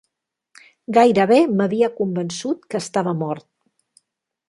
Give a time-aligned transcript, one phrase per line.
[0.97, 3.51] Gairebé m'havia convençut que estava mort.